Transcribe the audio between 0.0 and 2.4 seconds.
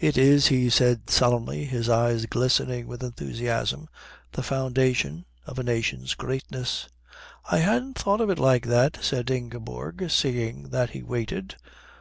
"It is," he said solemnly, his eyes